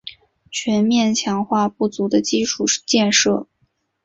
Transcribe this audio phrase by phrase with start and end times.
[0.49, 3.45] 全面强化不足的基础建设